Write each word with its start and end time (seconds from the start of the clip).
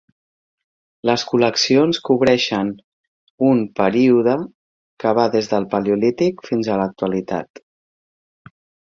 Les 1.07 1.23
col·leccions 1.31 1.97
cobreixen 2.07 2.71
un 3.49 3.61
període 3.79 4.33
que 5.03 5.11
va 5.19 5.25
des 5.35 5.49
del 5.51 5.67
Paleolític 5.73 6.41
fins 6.47 6.71
a 6.73 6.79
l'actualitat. 6.83 7.63